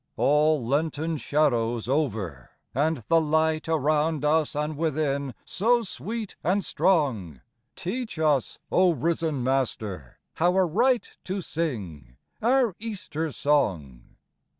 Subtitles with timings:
[0.17, 7.41] All Lenten shadows over, and the light Around us and within so sweet and strong!
[7.75, 14.15] Teach us, O risen Master, how aright To sing our Easter song.